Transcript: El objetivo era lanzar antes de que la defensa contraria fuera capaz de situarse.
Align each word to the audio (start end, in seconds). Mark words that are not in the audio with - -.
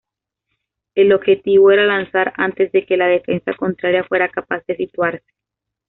El 0.95 1.13
objetivo 1.13 1.69
era 1.69 1.85
lanzar 1.85 2.33
antes 2.37 2.71
de 2.71 2.87
que 2.87 2.97
la 2.97 3.05
defensa 3.05 3.53
contraria 3.53 4.03
fuera 4.03 4.29
capaz 4.31 4.65
de 4.65 4.75
situarse. 4.75 5.31